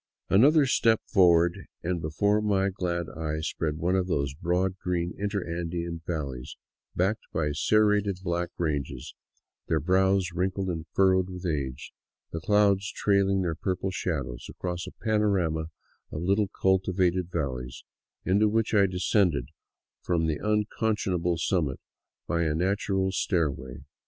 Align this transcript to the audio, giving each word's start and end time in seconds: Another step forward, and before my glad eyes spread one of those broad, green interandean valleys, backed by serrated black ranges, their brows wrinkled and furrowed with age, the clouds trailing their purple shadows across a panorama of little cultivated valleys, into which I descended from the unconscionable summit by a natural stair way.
Another 0.31 0.65
step 0.65 0.99
forward, 1.05 1.67
and 1.83 2.01
before 2.01 2.41
my 2.41 2.69
glad 2.69 3.05
eyes 3.15 3.47
spread 3.47 3.77
one 3.77 3.95
of 3.95 4.07
those 4.07 4.33
broad, 4.33 4.79
green 4.79 5.13
interandean 5.21 6.01
valleys, 6.07 6.57
backed 6.95 7.27
by 7.31 7.51
serrated 7.51 8.17
black 8.23 8.49
ranges, 8.57 9.13
their 9.67 9.79
brows 9.79 10.31
wrinkled 10.33 10.69
and 10.69 10.87
furrowed 10.95 11.29
with 11.29 11.45
age, 11.45 11.93
the 12.31 12.39
clouds 12.41 12.91
trailing 12.91 13.43
their 13.43 13.53
purple 13.53 13.91
shadows 13.91 14.47
across 14.49 14.87
a 14.87 14.91
panorama 15.05 15.65
of 16.11 16.23
little 16.23 16.47
cultivated 16.47 17.29
valleys, 17.31 17.83
into 18.25 18.49
which 18.49 18.73
I 18.73 18.87
descended 18.87 19.49
from 20.01 20.25
the 20.25 20.39
unconscionable 20.43 21.37
summit 21.37 21.79
by 22.25 22.41
a 22.41 22.55
natural 22.55 23.11
stair 23.11 23.51
way. 23.51 23.83